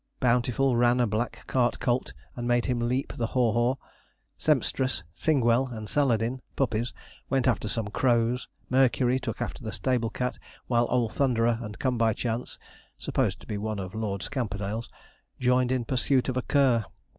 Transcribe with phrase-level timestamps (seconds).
[0.19, 3.75] Bountiful ran a black cart colt, and made him leap the haw haw.
[4.35, 6.91] Sempstress, Singwell, and Saladin (puppies),
[7.29, 8.47] went after some crows.
[8.67, 12.57] Mercury took after the stable cat, while old Thunderer and Come by chance
[12.97, 14.89] (supposed to be one of Lord Scamperdale's)
[15.39, 16.83] joined in pursuit of a cur.